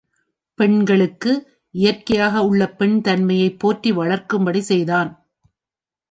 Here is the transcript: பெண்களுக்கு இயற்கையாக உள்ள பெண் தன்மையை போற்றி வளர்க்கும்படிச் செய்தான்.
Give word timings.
பெண்களுக்கு 0.59 1.31
இயற்கையாக 1.75 2.41
உள்ள 2.43 2.61
பெண் 2.69 3.01
தன்மையை 3.01 3.49
போற்றி 3.53 3.91
வளர்க்கும்படிச் 3.91 4.69
செய்தான். 4.71 5.11